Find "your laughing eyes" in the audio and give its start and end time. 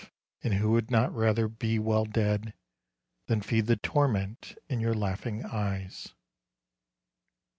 4.79-6.15